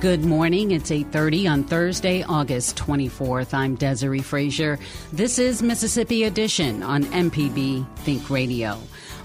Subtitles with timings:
[0.00, 0.70] Good morning.
[0.70, 3.52] It's 8:30 on Thursday, August 24th.
[3.52, 4.78] I'm Desare Frazier.
[5.12, 8.78] This is Mississippi Edition on MPB Think Radio.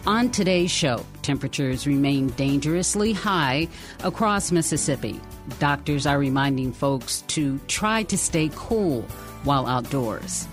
[0.06, 3.70] On today's show, temperatures remain dangerously high
[4.04, 5.22] across Mississippi.
[5.60, 9.04] Doctors are reminding folks to try to stay cool
[9.46, 10.46] while outdoors.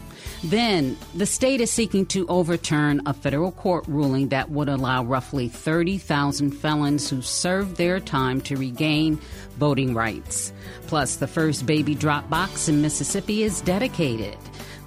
[0.44, 5.48] Then, the state is seeking to overturn a federal court ruling that would allow roughly
[5.48, 9.20] 30,000 felons who served their time to regain
[9.58, 10.52] voting rights.
[10.88, 14.36] Plus, the first baby drop box in Mississippi is dedicated.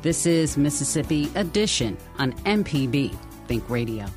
[0.02, 3.18] This is Mississippi Edition on MPB
[3.48, 4.08] Think Radio.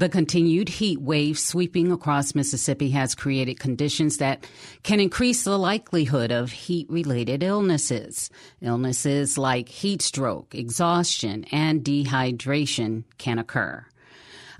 [0.00, 4.46] The continued heat wave sweeping across Mississippi has created conditions that
[4.82, 8.30] can increase the likelihood of heat related illnesses.
[8.62, 13.84] Illnesses like heat stroke, exhaustion, and dehydration can occur.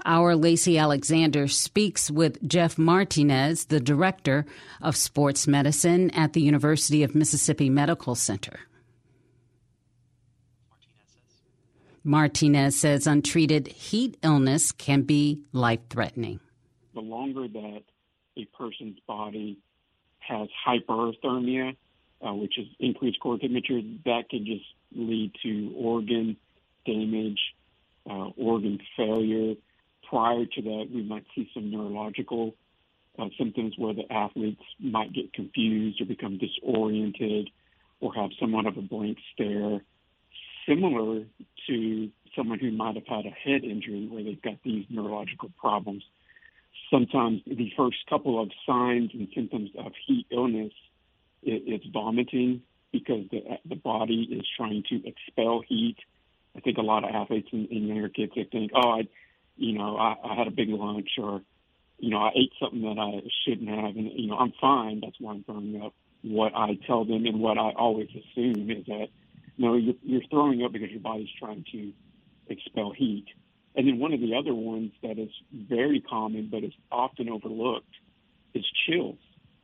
[0.05, 4.45] Our Lacey Alexander speaks with Jeff Martinez, the director
[4.83, 8.61] of sports medicine at the University of Mississippi Medical Center.
[12.03, 16.41] Martinez says untreated heat illness can be life threatening.
[16.95, 17.83] The longer that
[18.39, 19.59] a person's body
[20.21, 21.77] has hyperthermia,
[22.27, 26.37] uh, which is increased core temperature, that can just lead to organ
[26.87, 27.41] damage,
[28.09, 29.55] uh, organ failure.
[30.09, 32.55] Prior to that, we might see some neurological
[33.19, 37.51] uh, symptoms where the athletes might get confused or become disoriented
[38.01, 39.81] or have somewhat of a blank stare
[40.67, 41.25] similar
[41.69, 46.05] to someone who might have had a head injury where they've got these neurological problems.
[46.91, 50.73] Sometimes the first couple of signs and symptoms of heat illness,
[51.43, 52.63] it, it's vomiting
[52.93, 55.97] because the the body is trying to expel heat.
[56.57, 59.09] I think a lot of athletes and, and younger kids they think, oh, I,
[59.57, 61.43] you know, I, I had a big lunch or,
[61.99, 65.01] you know, I ate something that I shouldn't have, and you know, I'm fine.
[65.01, 65.95] That's why I'm throwing up.
[66.23, 69.09] What I tell them and what I always assume is that
[69.61, 71.93] no, you're, you're throwing up because your body's trying to
[72.49, 73.27] expel heat.
[73.77, 77.95] And then one of the other ones that is very common but is often overlooked
[78.55, 79.19] is chills.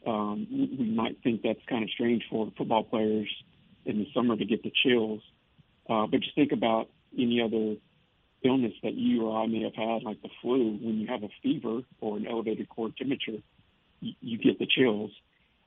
[0.06, 3.26] Um, we might think that's kind of strange for football players
[3.86, 5.22] in the summer to get the chills,
[5.88, 7.76] uh, but just think about any other
[8.44, 10.78] illness that you or I may have had, like the flu.
[10.80, 13.38] When you have a fever or an elevated core temperature,
[14.00, 15.10] you, you get the chills.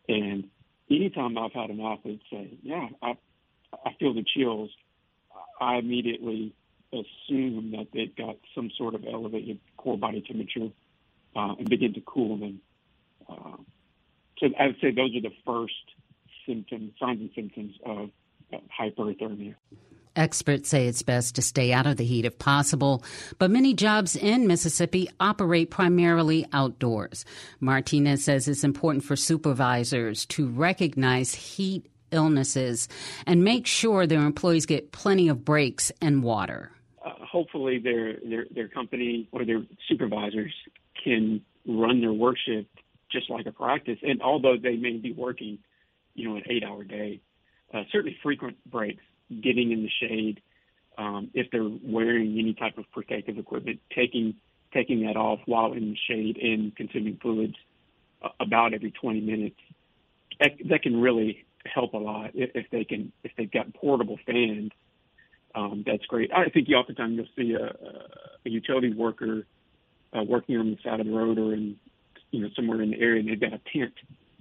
[0.07, 0.49] And
[0.89, 3.15] anytime I've had an athlete say, "Yeah, I,
[3.85, 4.69] I feel the chills,
[5.59, 6.53] I immediately
[6.91, 10.71] assume that they've got some sort of elevated core body temperature
[11.35, 12.61] uh, and begin to cool them.
[13.29, 13.57] Uh,
[14.39, 15.73] so I would say those are the first
[16.47, 18.09] symptoms, signs and symptoms of
[18.79, 19.55] hyperthermia.
[20.15, 23.03] Experts say it's best to stay out of the heat if possible,
[23.37, 27.25] but many jobs in Mississippi operate primarily outdoors.
[27.59, 32.87] Martinez says it's important for supervisors to recognize heat illnesses
[33.25, 36.71] and make sure their employees get plenty of breaks and water.
[37.05, 40.53] Uh, hopefully, their, their their company or their supervisors
[41.03, 42.69] can run their work shift
[43.11, 43.97] just like a practice.
[44.03, 45.59] And although they may be working,
[46.13, 47.21] you know, an eight-hour day,
[47.73, 49.03] uh, certainly frequent breaks,
[49.41, 50.41] getting in the shade.
[50.97, 54.35] Um, if they're wearing any type of protective equipment, taking
[54.73, 57.55] taking that off while in the shade and consuming fluids
[58.21, 59.59] uh, about every 20 minutes,
[60.69, 64.71] that can really help a lot if, if they can if they've got portable fans.
[65.55, 66.31] Um, that's great.
[66.31, 67.65] I think you oftentimes you'll see a,
[68.45, 69.45] a utility worker
[70.13, 71.77] uh, working on the side of the road or in
[72.31, 73.93] you know somewhere in the area, and they've got a tent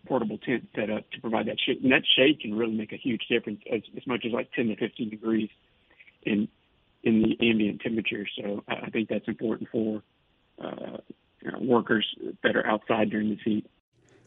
[0.06, 1.82] portable tent set up to provide that shade.
[1.82, 4.69] And that shade can really make a huge difference, as, as much as like 10
[4.69, 5.50] to 15 degrees
[6.23, 6.49] in
[7.05, 8.26] in the ambient temperature.
[8.37, 10.03] So I think that's important for
[10.62, 10.99] uh,
[11.41, 12.06] you know, workers
[12.43, 13.67] that are outside during this heat.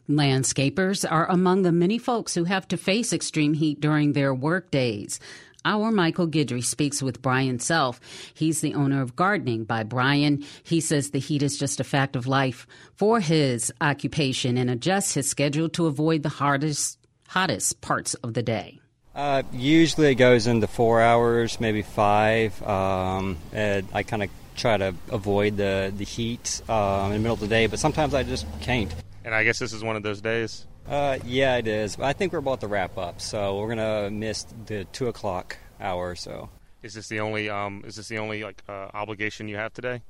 [0.08, 4.70] Landscapers are among the many folks who have to face extreme heat during their work
[4.70, 5.20] days.
[5.64, 8.00] Our Michael Guidry speaks with Brian Self.
[8.34, 10.44] He's the owner of Gardening by Brian.
[10.64, 12.66] He says the heat is just a fact of life
[12.96, 18.42] for his occupation and adjusts his schedule to avoid the hardest, hottest parts of the
[18.42, 18.80] day.
[19.14, 22.60] Uh, usually it goes into four hours, maybe five.
[22.62, 27.40] Um, I kind of try to avoid the, the heat uh, in the middle of
[27.40, 28.92] the day, but sometimes I just can't.
[29.24, 30.66] And I guess this is one of those days.
[30.86, 31.98] Uh, yeah, it is.
[31.98, 36.10] I think we're about to wrap up, so we're gonna miss the two o'clock hour.
[36.10, 36.48] Or So,
[36.82, 40.02] is this the only um, is this the only like uh, obligation you have today?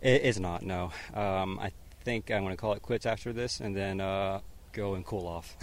[0.00, 0.62] It is not.
[0.62, 0.90] No.
[1.12, 1.72] Um, I
[2.04, 4.40] think I'm gonna call it quits after this, and then uh,
[4.72, 5.54] go and cool off.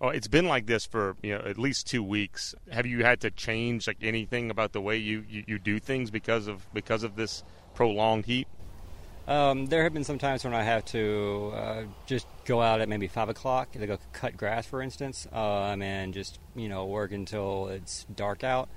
[0.00, 2.54] well, it's been like this for you know at least two weeks.
[2.70, 6.10] Have you had to change like anything about the way you, you, you do things
[6.10, 7.42] because of because of this
[7.74, 8.48] prolonged heat?
[9.28, 12.88] Um, there have been some times when I have to uh, just go out at
[12.88, 17.12] maybe five o'clock to go cut grass, for instance, um, and just you know work
[17.12, 18.70] until it's dark out.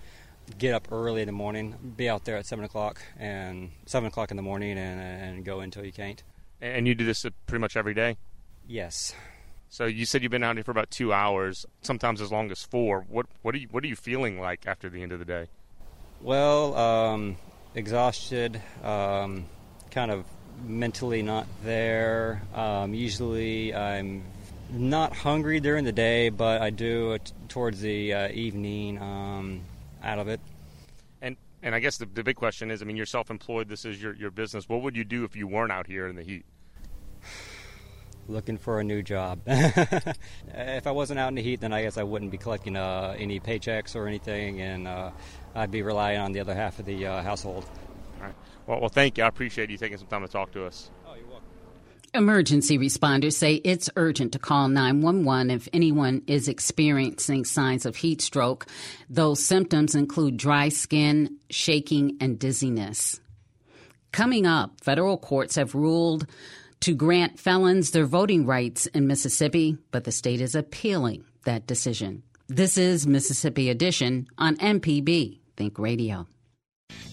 [0.57, 4.30] Get up early in the morning, be out there at seven o'clock and seven o'clock
[4.30, 6.21] in the morning, and, and go until you can't.
[6.59, 8.18] And you do this pretty much every day.
[8.68, 9.15] Yes.
[9.69, 12.62] So you said you've been out here for about two hours, sometimes as long as
[12.62, 13.06] four.
[13.07, 15.48] What what are you what are you feeling like after the end of the day?
[16.19, 17.38] Well, um,
[17.74, 19.45] exhausted, um,
[19.92, 20.25] kind of
[20.63, 22.42] mentally not there.
[22.54, 24.24] Um, usually I'm
[24.72, 29.62] not hungry during the day, but I do t- towards the uh, evening um,
[30.04, 30.40] out of it.
[31.22, 33.68] And and I guess the, the big question is, I mean, you're self-employed.
[33.68, 34.68] This is your your business.
[34.68, 36.46] What would you do if you weren't out here in the heat?
[38.28, 39.42] Looking for a new job.
[39.48, 43.16] if I wasn't out in the heat, then I guess I wouldn't be collecting uh,
[43.18, 45.12] any paychecks or anything, and uh,
[45.56, 47.66] I'd be relying on the other half of the uh, household.
[48.68, 48.81] All right.
[48.81, 49.24] Well, well, thank you.
[49.24, 50.92] I appreciate you taking some time to talk to us.
[51.08, 51.46] Oh, you're welcome.
[52.13, 58.22] Emergency responders say it's urgent to call 911 if anyone is experiencing signs of heat
[58.22, 58.66] stroke.
[59.10, 63.22] Those symptoms include dry skin, shaking, and dizziness.
[64.12, 66.28] Coming up, federal courts have ruled
[66.81, 72.24] to grant felons their voting rights in Mississippi, but the state is appealing that decision.
[72.50, 76.28] This is Mississippi Edition on MPB Think Radio.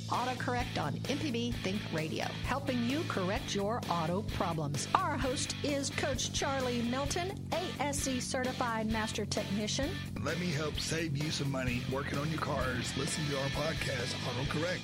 [0.08, 4.88] AutoCorrect on MPB Think Radio, helping you correct your auto problems.
[4.94, 9.90] Our host is Coach Charlie Milton, ASE certified master technician.
[10.22, 12.96] Let me help save you some money working on your cars.
[12.96, 14.80] Listen to our podcast, AutoCorrect.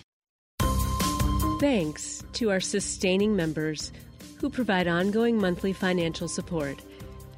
[1.60, 3.92] Thanks to our sustaining members
[4.38, 6.82] who provide ongoing monthly financial support.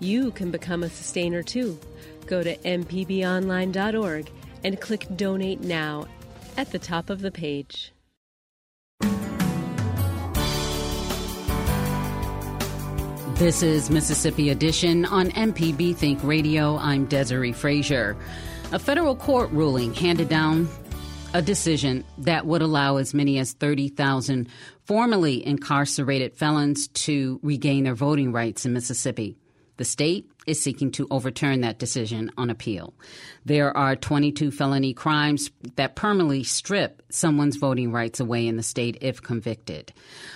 [0.01, 1.79] You can become a sustainer too.
[2.27, 4.31] Go to mpbonline.org
[4.65, 6.07] and click Donate Now
[6.57, 7.93] at the top of the page.
[13.35, 16.79] This is Mississippi Edition on MPB Think Radio.
[16.79, 18.17] I'm Desare Frazier.
[18.73, 20.69] A federal court ruling handed down
[21.35, 24.49] a decision that would allow as many as 30,000
[24.87, 29.37] formerly incarcerated felons to regain their voting rights in Mississippi.
[29.77, 32.95] The state is seeking to overturn that decision on appeal.
[33.45, 38.99] There are 22 felony crimes that permanently strip someone's voting rights away in the state
[39.01, 39.93] if convicted.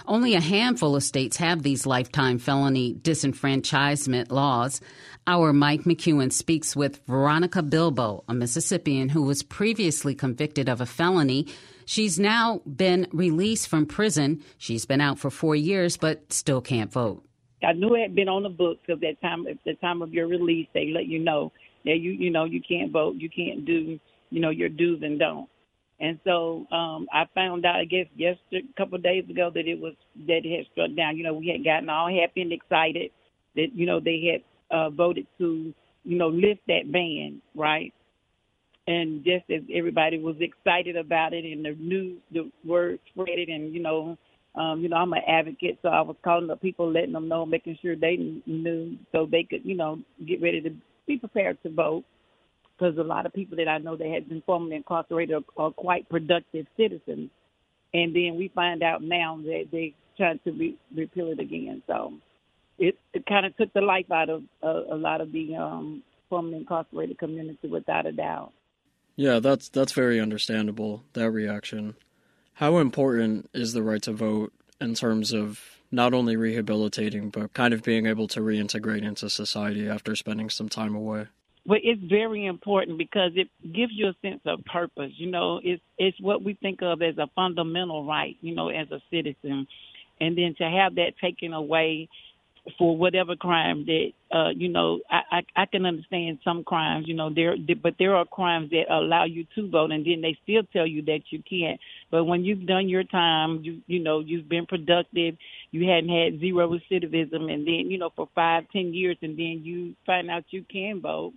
[0.07, 4.81] Only a handful of states have these lifetime felony disenfranchisement laws.
[5.27, 10.87] Our Mike McEwen speaks with Veronica Bilbo, a Mississippian who was previously convicted of a
[10.87, 11.47] felony.
[11.85, 14.43] She's now been released from prison.
[14.59, 17.25] She's been out for four years, but still can't vote.
[17.63, 19.47] I knew it had been on the books of that time.
[19.47, 21.53] At the time of your release, they let you know
[21.85, 23.99] that you you know you can't vote, you can't do
[24.31, 25.51] you know your do's and don'ts.
[26.01, 29.67] And so um, I found out, I guess, yesterday, a couple of days ago, that
[29.67, 29.93] it was
[30.27, 31.19] that it had struck down.
[31.19, 33.11] You know, we had gotten all happy and excited
[33.55, 34.41] that you know they
[34.71, 35.75] had uh, voted to
[36.05, 37.93] you know lift that ban, right?
[38.87, 43.51] And just as everybody was excited about it, and the news, the word spread it,
[43.51, 44.17] and you know
[44.55, 47.47] um, you know, I'm an advocate, so I was calling up people, letting them know,
[47.47, 48.17] making sure they
[48.47, 50.71] knew so they could, you know, get ready to
[51.07, 52.05] be prepared to vote.
[52.77, 55.71] Because a lot of people that I know that had been formerly incarcerated are, are
[55.71, 57.31] quite productive citizens,
[57.93, 61.83] and then we find out now that they tried to re- repeal it again.
[61.87, 62.15] So
[62.79, 66.03] it, it kind of took the life out of uh, a lot of the um,
[66.29, 68.53] formerly incarcerated community, without a doubt.
[69.17, 71.05] Yeah, that's that's very understandable.
[71.13, 71.95] That reaction.
[72.61, 74.53] How important is the right to vote
[74.83, 79.89] in terms of not only rehabilitating, but kind of being able to reintegrate into society
[79.89, 81.29] after spending some time away?
[81.65, 85.13] Well, it's very important because it gives you a sense of purpose.
[85.17, 88.37] You know, it's it's what we think of as a fundamental right.
[88.43, 89.67] You know, as a citizen,
[90.21, 92.11] and then to have that taken away
[92.79, 97.15] for whatever crime that uh you know I, I I can understand some crimes you
[97.15, 100.63] know there but there are crimes that allow you to vote and then they still
[100.73, 101.81] tell you that you can't.
[102.11, 105.37] But when you've done your time you you know you've been productive
[105.71, 109.63] you hadn't had zero recidivism and then you know for five ten years and then
[109.65, 111.33] you find out you can vote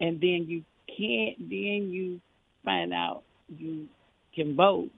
[0.00, 2.20] and then you can't then you
[2.64, 3.86] find out you
[4.34, 4.90] can vote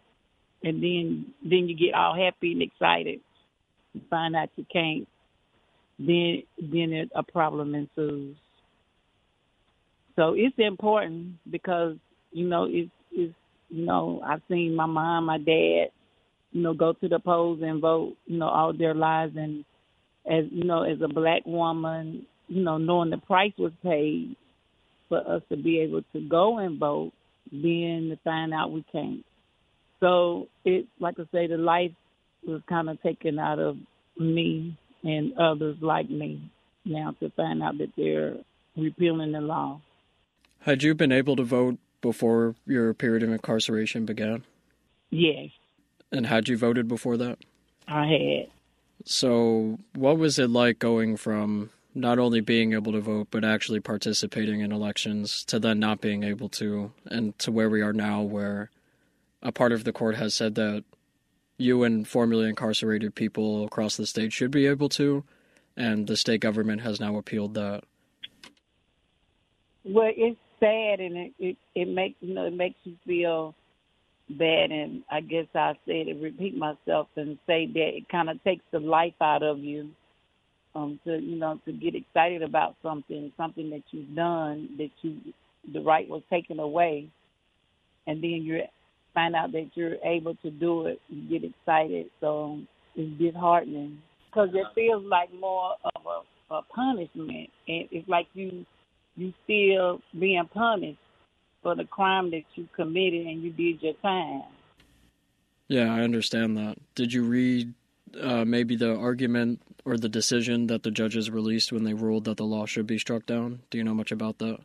[0.63, 3.21] and then then you get all happy and excited
[4.11, 5.07] find out you can't
[5.99, 8.37] then then it, a problem ensues.
[10.17, 11.97] So it's important because
[12.33, 13.35] you know it's it's
[13.69, 15.89] you know I've seen my mom, my dad,
[16.53, 19.65] you know, go to the polls and vote, you know, all their lives, and
[20.25, 24.37] as you know, as a black woman, you know, knowing the price was paid
[25.09, 27.13] for us to be able to go and vote,
[27.51, 29.25] then to find out we can't.
[30.01, 31.93] So it, like I say, the life
[32.47, 33.77] was kind of taken out of
[34.19, 36.51] me and others like me
[36.85, 38.35] now to find out that they're
[38.77, 39.81] repealing the law.
[40.61, 44.45] Had you been able to vote before your period of incarceration began?
[45.11, 45.51] Yes.
[46.11, 47.39] And had you voted before that?
[47.87, 48.51] I had.
[49.05, 53.81] So, what was it like going from not only being able to vote, but actually
[53.81, 58.23] participating in elections to then not being able to, and to where we are now,
[58.23, 58.71] where
[59.43, 60.85] a part of the court has said that
[61.57, 65.25] you and formerly incarcerated people across the state should be able to,
[65.77, 67.85] and the state government has now appealed that.
[69.85, 73.55] Well, it's sad, and it it, it makes you know it makes you feel
[74.29, 78.43] bad, and I guess I said to repeat myself and say that it kind of
[78.43, 79.91] takes the life out of you.
[80.77, 85.19] Um, to you know, to get excited about something, something that you've done, that you
[85.73, 87.09] the right was taken away,
[88.07, 88.63] and then you're
[89.15, 92.11] find out that you're able to do it, you get excited.
[92.21, 92.61] So
[92.97, 98.67] it's disheartening because it feels like more of a, a punishment, and it's like you
[99.17, 100.99] you still being punished
[101.63, 104.43] for the crime that you committed and you did your time.
[105.69, 106.77] Yeah, I understand that.
[106.95, 107.73] Did you read
[108.21, 112.37] uh, maybe the argument or the decision that the judges released when they ruled that
[112.37, 113.61] the law should be struck down?
[113.71, 114.59] Do you know much about that?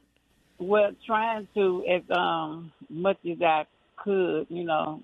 [0.57, 3.65] Well, trying to as um, much as I
[4.03, 5.01] could, you know,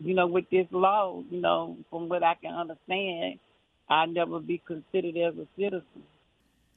[0.00, 3.38] you know, with this law, you know, from what I can understand,
[3.88, 6.02] I'd never be considered as a citizen.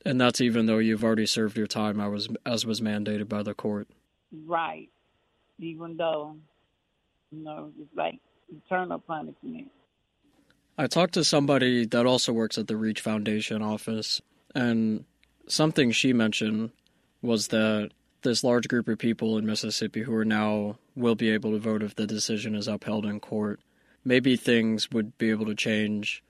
[0.05, 3.43] And that's even though you've already served your time, I was as was mandated by
[3.43, 3.87] the court.
[4.45, 4.89] Right.
[5.59, 6.35] Even though,
[7.31, 9.71] you know, it's like eternal punishment.
[10.77, 14.21] I talked to somebody that also works at the Reach Foundation office,
[14.55, 15.05] and
[15.47, 16.71] something she mentioned
[17.21, 17.91] was that
[18.23, 21.83] this large group of people in Mississippi who are now will be able to vote
[21.83, 23.59] if the decision is upheld in court.
[24.03, 26.23] Maybe things would be able to change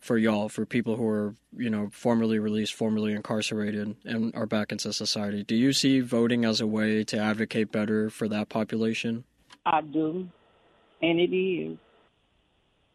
[0.00, 4.70] for y'all, for people who are, you know, formerly released, formerly incarcerated, and are back
[4.70, 5.42] into society.
[5.42, 9.24] Do you see voting as a way to advocate better for that population?
[9.64, 10.28] I do,
[11.02, 11.76] and it is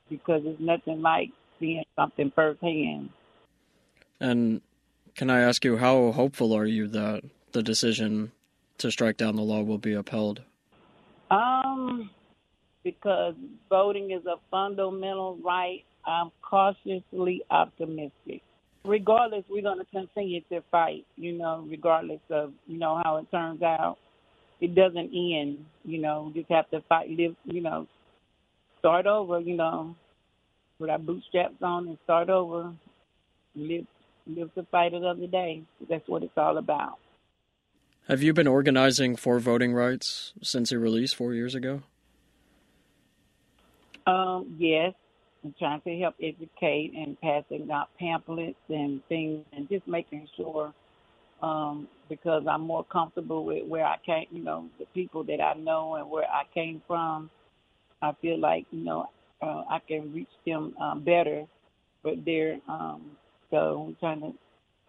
[0.09, 3.09] because it's nothing like seeing something firsthand.
[4.19, 4.61] And
[5.15, 7.23] can I ask you, how hopeful are you that
[7.53, 8.31] the decision
[8.77, 10.41] to strike down the law will be upheld?
[11.29, 12.09] Um,
[12.83, 13.35] because
[13.69, 15.83] voting is a fundamental right.
[16.05, 18.41] I'm cautiously optimistic.
[18.83, 21.05] Regardless, we're going to continue to fight.
[21.15, 23.97] You know, regardless of you know how it turns out,
[24.59, 25.63] it doesn't end.
[25.85, 27.09] You know, just have to fight.
[27.09, 27.35] Live.
[27.45, 27.87] You know,
[28.79, 29.39] start over.
[29.39, 29.95] You know,
[30.79, 32.73] put our bootstraps on and start over.
[33.55, 33.85] Live,
[34.25, 35.61] live to fight another day.
[35.87, 36.97] That's what it's all about.
[38.07, 41.83] Have you been organizing for voting rights since your release four years ago?
[44.07, 44.93] Um, yes.
[45.43, 50.73] I'm trying to help educate and passing out pamphlets and things and just making sure
[51.43, 55.53] um, because I'm more comfortable with where I came, you know, the people that I
[55.53, 57.29] know and where I came from.
[58.01, 59.09] I feel like, you know,
[59.41, 61.45] uh, I can reach them um, better,
[62.03, 63.11] but they're, um,
[63.51, 64.33] so I'm trying to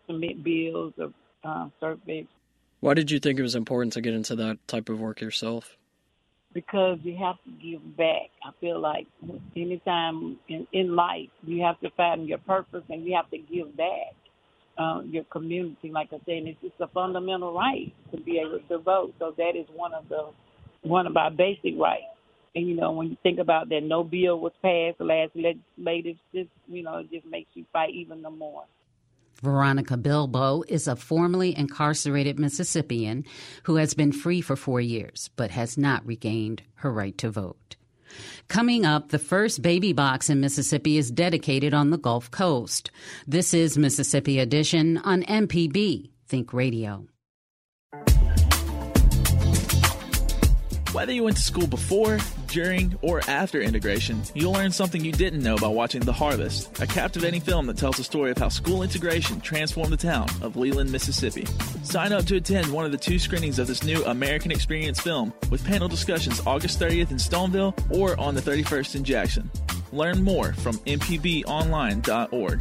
[0.06, 1.12] submit bills or
[1.44, 2.26] uh, surveys
[2.82, 5.76] why did you think it was important to get into that type of work yourself?
[6.52, 8.30] Because you have to give back.
[8.44, 9.06] I feel like
[9.56, 13.76] anytime in, in life, you have to find your purpose and you have to give
[13.76, 14.14] back
[14.78, 15.90] uh, your community.
[15.90, 19.14] Like I said, it's just a fundamental right to be able to vote.
[19.20, 20.30] So that is one of the
[20.82, 22.02] one of our basic rights
[22.56, 25.00] And you know, when you think about that, no bill was passed.
[25.00, 28.64] Last legislative, just you know, it just makes you fight even the more.
[29.42, 33.24] Veronica Bilbo is a formerly incarcerated Mississippian
[33.64, 37.76] who has been free for four years but has not regained her right to vote.
[38.46, 42.90] Coming up, the first baby box in Mississippi is dedicated on the Gulf Coast.
[43.26, 47.06] This is Mississippi Edition on MPB Think Radio.
[50.92, 52.18] Whether you went to school before,
[52.52, 56.86] during, or after integration, you'll learn something you didn't know by watching The Harvest, a
[56.86, 60.92] captivating film that tells the story of how school integration transformed the town of Leland,
[60.92, 61.46] Mississippi.
[61.82, 65.32] Sign up to attend one of the two screenings of this new American Experience film
[65.50, 69.50] with panel discussions August 30th in Stoneville or on the 31st in Jackson.
[69.90, 72.60] Learn more from mpbonline.org.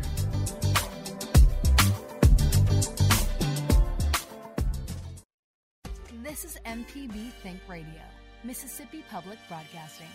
[6.24, 8.11] This is MPB Think Radio.
[8.44, 10.08] Mississippi Public Broadcasting.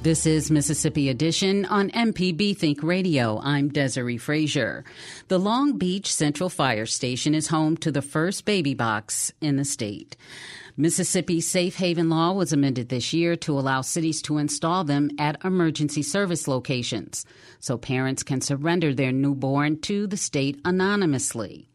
[0.00, 3.40] This is Mississippi Edition on MPB Think Radio.
[3.42, 4.84] I'm Desare Frazier.
[5.26, 9.66] The Long Beach Central Fire Station is home to the first baby box in the
[9.66, 10.16] state.
[10.80, 15.44] Mississippi's safe haven law was amended this year to allow cities to install them at
[15.44, 17.26] emergency service locations
[17.58, 21.68] so parents can surrender their newborn to the state anonymously.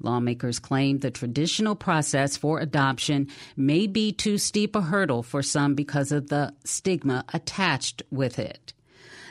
[0.00, 5.74] Lawmakers claim the traditional process for adoption may be too steep a hurdle for some
[5.74, 8.74] because of the stigma attached with it.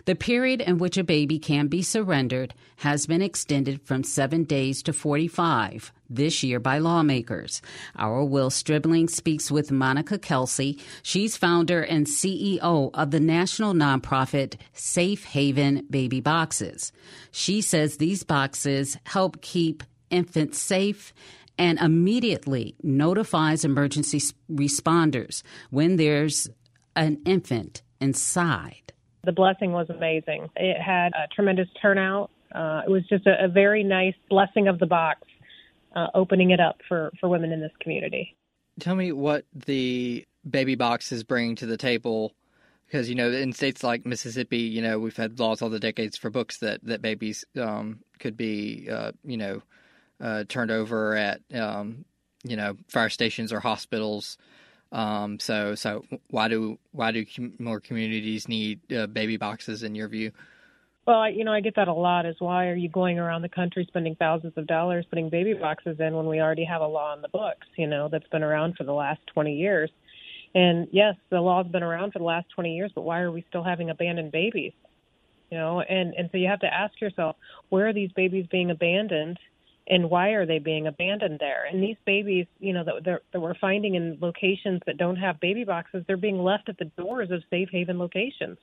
[0.05, 4.81] The period in which a baby can be surrendered has been extended from seven days
[4.84, 7.62] to 45 this year by lawmakers.
[7.96, 10.79] Our Will Stribling speaks with Monica Kelsey.
[11.03, 16.91] She's founder and CEO of the national nonprofit Safe Haven Baby Boxes.
[17.31, 21.13] She says these boxes help keep infants safe
[21.58, 24.20] and immediately notifies emergency
[24.51, 26.50] responders when there's
[26.96, 28.90] an infant inside.
[29.23, 30.49] The blessing was amazing.
[30.55, 32.31] It had a tremendous turnout.
[32.53, 35.21] Uh, it was just a, a, very nice blessing of the box,
[35.95, 38.35] uh, opening it up for, for women in this community.
[38.79, 42.33] Tell me what the baby box is bringing to the table.
[42.87, 46.17] Because, you know, in states like Mississippi, you know, we've had laws all the decades
[46.17, 49.61] for books that, that babies um, could be, uh, you know,
[50.19, 52.03] uh, turned over at, um,
[52.43, 54.37] you know, fire stations or hospitals.
[54.91, 57.25] Um, so, so why do why do
[57.59, 60.31] more communities need uh, baby boxes in your view?
[61.07, 62.25] Well, you know, I get that a lot.
[62.25, 65.99] Is why are you going around the country spending thousands of dollars putting baby boxes
[65.99, 67.67] in when we already have a law on the books?
[67.75, 69.89] You know, that's been around for the last 20 years.
[70.53, 73.45] And yes, the law's been around for the last 20 years, but why are we
[73.49, 74.73] still having abandoned babies?
[75.49, 77.35] You know, and and so you have to ask yourself,
[77.69, 79.37] where are these babies being abandoned?
[79.91, 81.65] And why are they being abandoned there?
[81.65, 85.65] And these babies, you know, that, that we're finding in locations that don't have baby
[85.65, 88.57] boxes, they're being left at the doors of safe haven locations.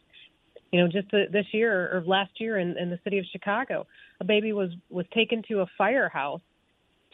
[0.72, 3.86] You know, just the, this year or last year in, in the city of Chicago,
[4.20, 6.40] a baby was was taken to a firehouse,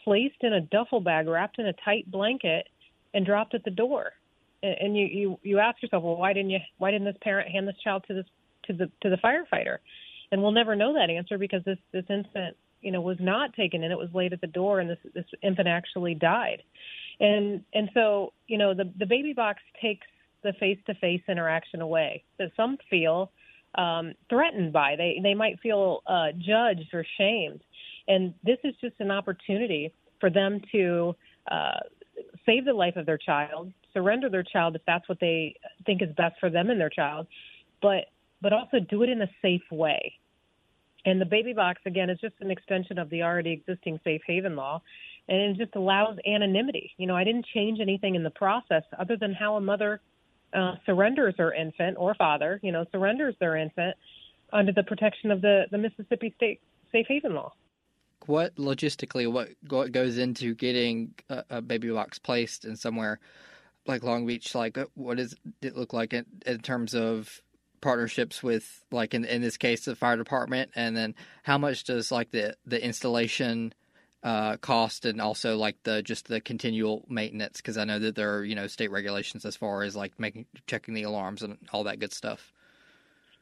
[0.03, 2.67] placed in a duffel bag, wrapped in a tight blanket,
[3.13, 4.11] and dropped at the door.
[4.63, 7.49] And, and you you you ask yourself, well, why didn't you why didn't this parent
[7.49, 8.25] hand this child to this
[8.67, 9.77] to the to the firefighter?
[10.31, 13.83] And we'll never know that answer because this this infant you know was not taken
[13.83, 13.91] in.
[13.91, 16.61] It was laid at the door and this this infant actually died.
[17.19, 20.07] And and so you know the the baby box takes
[20.43, 23.31] the face to face interaction away that some feel
[23.73, 24.95] um threatened by.
[24.95, 27.61] They they might feel uh judged or shamed.
[28.07, 31.15] And this is just an opportunity for them to
[31.51, 31.79] uh
[32.45, 36.09] save the life of their child surrender their child if that's what they think is
[36.15, 37.27] best for them and their child
[37.81, 38.05] but
[38.41, 40.13] but also do it in a safe way
[41.05, 44.55] and the baby box, again, is just an extension of the already existing safe haven
[44.55, 44.81] law.
[45.27, 46.91] And it just allows anonymity.
[46.97, 50.01] You know, I didn't change anything in the process other than how a mother
[50.53, 53.95] uh, surrenders her infant or father, you know, surrenders their infant
[54.53, 57.53] under the protection of the, the Mississippi State safe haven law.
[58.27, 63.19] What logistically, what, what goes into getting a, a baby box placed in somewhere
[63.87, 64.53] like Long Beach?
[64.55, 67.41] Like, what does it look like in, in terms of
[67.81, 72.11] partnerships with like in in this case the fire department and then how much does
[72.11, 73.73] like the the installation
[74.23, 78.35] uh, cost and also like the just the continual maintenance because I know that there
[78.37, 81.83] are you know state regulations as far as like making checking the alarms and all
[81.83, 82.51] that good stuff.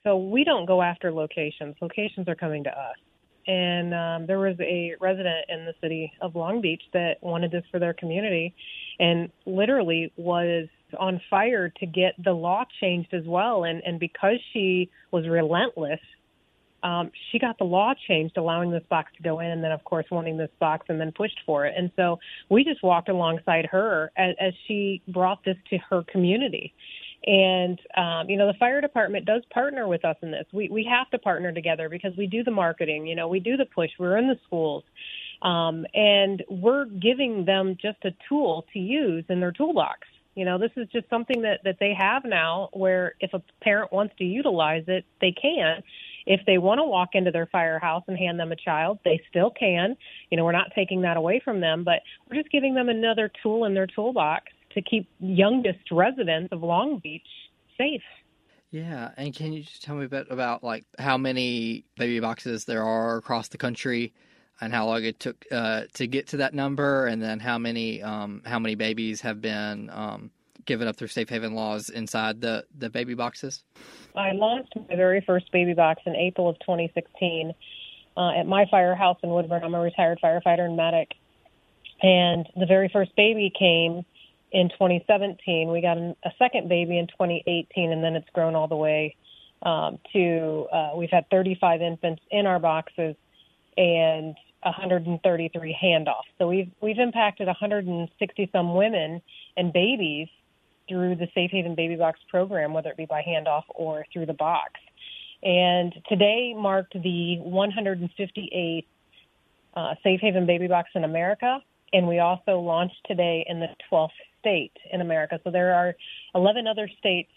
[0.04, 1.76] So we don't go after locations.
[1.82, 2.98] Locations are coming to us.
[3.48, 7.64] And um, there was a resident in the city of Long Beach that wanted this
[7.72, 8.54] for their community,
[9.00, 10.68] and literally was
[11.00, 13.64] on fire to get the law changed as well.
[13.64, 16.00] And, and because she was relentless
[16.84, 19.84] um, she got the law changed, allowing this box to go in, and then of
[19.86, 21.74] course wanting this box, and then pushed for it.
[21.78, 26.74] And so we just walked alongside her as, as she brought this to her community.
[27.26, 30.46] And um, you know, the fire department does partner with us in this.
[30.52, 33.08] We we have to partner together because we do the marketing.
[33.08, 33.92] You know, we do the push.
[33.98, 34.84] We're in the schools,
[35.42, 40.00] um, and we're giving them just a tool to use in their toolbox.
[40.36, 42.70] You know, this is just something that that they have now.
[42.74, 45.84] Where if a parent wants to utilize it, they can.
[46.26, 49.52] If they want to walk into their firehouse and hand them a child, they still
[49.52, 49.98] can.
[50.30, 53.30] You know, we're not taking that away from them, but we're just giving them another
[53.42, 57.28] tool in their toolbox to keep youngest residents of Long Beach
[57.78, 58.02] safe.
[58.72, 62.66] Yeah, and can you just tell me a bit about like how many baby boxes
[62.66, 64.14] there are across the country,
[64.62, 68.02] and how long it took uh, to get to that number, and then how many
[68.02, 70.32] um, how many babies have been um,
[70.66, 73.64] given up through safe haven laws inside the the baby boxes?
[74.16, 77.54] I launched my very first baby box in April of 2016
[78.16, 79.64] uh, at my firehouse in Woodburn.
[79.64, 81.14] I'm a retired firefighter and medic,
[82.02, 84.06] and the very first baby came
[84.52, 85.72] in 2017.
[85.72, 89.16] We got a second baby in 2018, and then it's grown all the way
[89.64, 93.16] um, to uh, we've had 35 infants in our boxes
[93.78, 96.30] and 133 handoffs.
[96.38, 99.22] So we've we've impacted 160 some women
[99.58, 100.28] and babies
[100.88, 104.34] through the Safe Haven Baby Box program, whether it be by handoff or through the
[104.34, 104.74] box.
[105.42, 108.86] And today marked the 158th
[109.76, 111.60] uh, Safe Haven Baby Box in America,
[111.92, 114.10] and we also launched today in the 12th
[114.40, 115.40] state in America.
[115.44, 115.96] So there are
[116.36, 117.32] 11 other states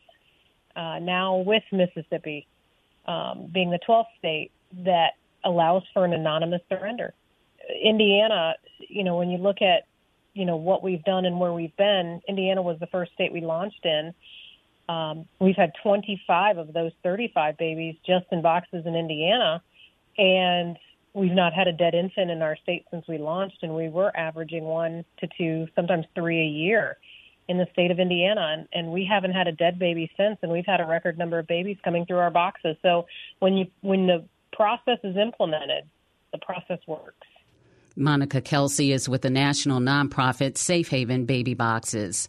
[0.74, 2.46] uh, now with Mississippi
[3.06, 4.50] um, being the 12th state
[4.84, 5.12] that
[5.44, 7.14] allows for an anonymous surrender.
[7.82, 9.86] Indiana, you know, when you look at,
[10.34, 13.40] you know, what we've done and where we've been, Indiana was the first state we
[13.40, 14.14] launched in.
[14.88, 19.62] Um, we've had 25 of those 35 babies just in boxes in Indiana,
[20.16, 20.76] and
[21.12, 24.16] we've not had a dead infant in our state since we launched, and we were
[24.16, 26.98] averaging one to two, sometimes three a year
[27.48, 30.50] in the state of Indiana, and, and we haven't had a dead baby since, and
[30.50, 32.76] we've had a record number of babies coming through our boxes.
[32.82, 33.06] So
[33.38, 34.24] when you when the
[34.56, 35.84] process is implemented,
[36.32, 37.26] the process works.
[37.94, 42.28] Monica Kelsey is with the national nonprofit Safe Haven Baby Boxes.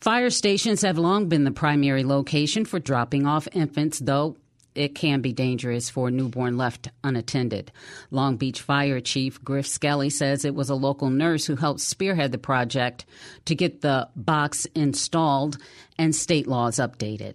[0.00, 4.36] Fire stations have long been the primary location for dropping off infants, though
[4.74, 7.70] it can be dangerous for a newborn left unattended.
[8.10, 12.32] Long Beach Fire Chief Griff Skelly says it was a local nurse who helped spearhead
[12.32, 13.06] the project
[13.44, 15.58] to get the box installed
[15.98, 17.34] and state laws updated.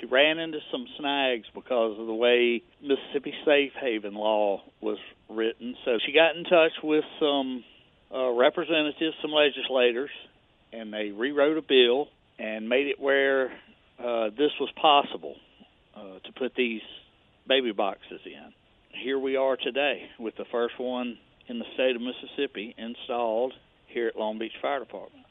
[0.00, 5.76] She ran into some snags because of the way Mississippi Safe Haven law was written.
[5.84, 7.64] So she got in touch with some
[8.14, 10.10] uh, representatives, some legislators,
[10.72, 12.08] and they rewrote a bill
[12.38, 13.50] and made it where
[13.98, 15.36] uh, this was possible
[15.96, 16.82] uh, to put these
[17.46, 18.52] baby boxes in.
[18.90, 23.52] Here we are today with the first one in the state of Mississippi installed
[23.86, 25.24] here at Long Beach Fire Department.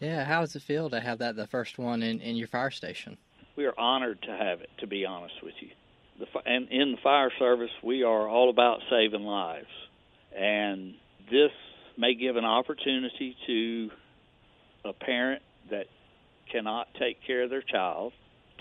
[0.00, 2.70] Yeah, how does it feel to have that the first one in, in your fire
[2.70, 3.18] station?
[3.56, 5.68] We are honored to have it, to be honest with you.
[6.18, 9.66] The, and in the fire service, we are all about saving lives.
[10.36, 10.94] And
[11.30, 11.50] this
[11.96, 13.90] may give an opportunity to
[14.84, 15.86] a parent that
[16.50, 18.12] cannot take care of their child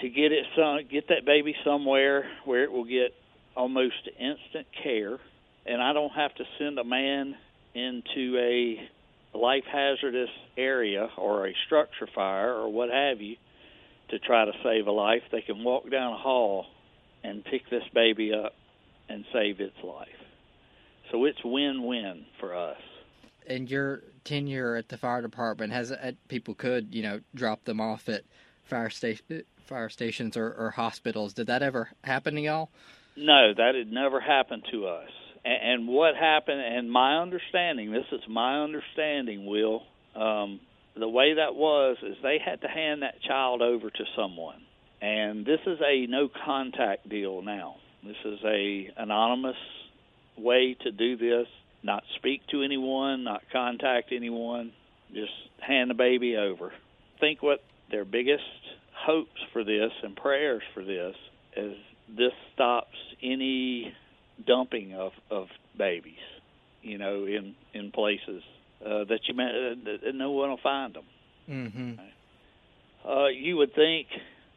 [0.01, 3.13] to get it some get that baby somewhere where it will get
[3.55, 5.17] almost instant care
[5.65, 7.35] and I don't have to send a man
[7.73, 13.35] into a life hazardous area or a structure fire or what have you
[14.09, 15.23] to try to save a life.
[15.31, 16.65] They can walk down a hall
[17.23, 18.53] and pick this baby up
[19.07, 20.07] and save its life.
[21.11, 22.77] So it's win-win for us.
[23.47, 25.93] And your tenure at the fire department has
[26.27, 28.23] people could, you know, drop them off at
[28.63, 31.33] fire station fire stations or, or hospitals.
[31.33, 32.69] Did that ever happen to y'all?
[33.15, 35.09] No, that had never happened to us.
[35.45, 39.83] And, and what happened, and my understanding, this is my understanding, Will,
[40.15, 40.59] um,
[40.95, 44.61] the way that was is they had to hand that child over to someone.
[45.01, 47.75] And this is a no contact deal now.
[48.03, 49.57] This is a anonymous
[50.37, 51.47] way to do this,
[51.83, 54.71] not speak to anyone, not contact anyone,
[55.13, 56.71] just hand the baby over.
[57.19, 58.43] Think what their biggest
[58.93, 61.15] hopes for this and prayers for this
[61.55, 61.75] is
[62.09, 63.93] this stops any
[64.45, 65.47] dumping of of
[65.77, 66.13] babies,
[66.81, 68.43] you know, in in places
[68.85, 71.03] uh, that you may, uh, no one will find them.
[71.49, 73.09] Mm-hmm.
[73.09, 74.07] Uh, you would think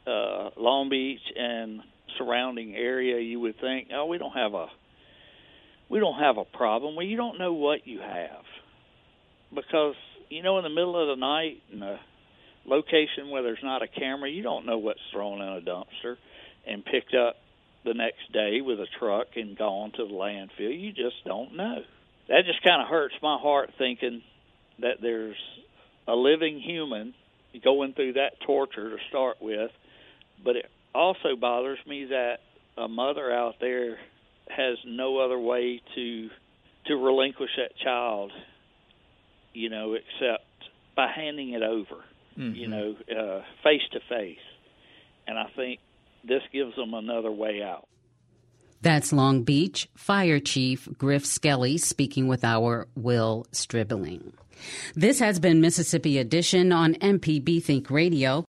[0.06, 1.80] uh, Long Beach and
[2.18, 4.66] surrounding area, you would think, oh, we don't have a
[5.88, 6.96] we don't have a problem.
[6.96, 8.44] Well, you don't know what you have
[9.54, 9.94] because
[10.30, 11.96] you know in the middle of the night and the
[12.64, 16.16] location where there's not a camera, you don't know what's thrown in a dumpster
[16.66, 17.36] and picked up
[17.84, 20.80] the next day with a truck and gone to the landfill.
[20.80, 21.82] You just don't know.
[22.28, 24.22] That just kind of hurts my heart thinking
[24.80, 25.36] that there's
[26.08, 27.14] a living human
[27.62, 29.70] going through that torture to start with,
[30.42, 32.38] but it also bothers me that
[32.76, 33.98] a mother out there
[34.48, 36.28] has no other way to
[36.86, 38.32] to relinquish that child,
[39.52, 40.44] you know, except
[40.96, 42.02] by handing it over,
[42.36, 42.54] mm-hmm.
[42.56, 42.96] you know,
[43.62, 44.38] face to face.
[45.28, 45.78] And I think
[46.26, 47.86] this gives them another way out.
[48.82, 54.32] That's Long Beach Fire Chief Griff Skelly speaking with our Will Stribling.
[54.94, 58.44] This has been Mississippi Edition on MPB Think Radio.